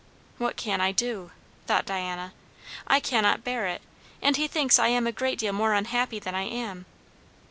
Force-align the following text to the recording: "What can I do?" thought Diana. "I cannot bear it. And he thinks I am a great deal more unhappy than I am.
"What 0.39 0.55
can 0.57 0.81
I 0.81 0.91
do?" 0.91 1.29
thought 1.67 1.85
Diana. 1.85 2.33
"I 2.87 2.99
cannot 2.99 3.43
bear 3.43 3.67
it. 3.67 3.83
And 4.19 4.35
he 4.35 4.47
thinks 4.47 4.79
I 4.79 4.87
am 4.87 5.05
a 5.05 5.11
great 5.11 5.37
deal 5.37 5.53
more 5.53 5.75
unhappy 5.75 6.17
than 6.17 6.33
I 6.33 6.41
am. 6.41 6.87